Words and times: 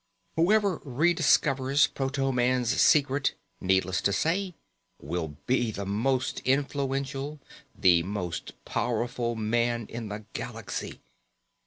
__Whoever 0.47 0.81
re 0.83 1.13
discovers 1.13 1.85
proto 1.85 2.31
man's 2.31 2.69
secret, 2.81 3.35
needless 3.59 4.01
to 4.01 4.11
say, 4.11 4.55
will 4.99 5.37
be 5.45 5.69
the 5.69 5.85
most 5.85 6.39
influential, 6.39 7.39
the 7.77 8.01
most 8.01 8.53
powerful, 8.65 9.35
man 9.35 9.85
in 9.89 10.09
the 10.09 10.25
galaxy. 10.33 11.01